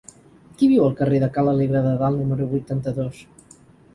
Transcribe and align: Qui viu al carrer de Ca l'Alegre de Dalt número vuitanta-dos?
Qui 0.61 0.69
viu 0.69 0.85
al 0.85 0.95
carrer 1.01 1.19
de 1.23 1.29
Ca 1.35 1.43
l'Alegre 1.49 1.83
de 1.87 1.91
Dalt 2.01 2.21
número 2.23 2.47
vuitanta-dos? 2.55 3.21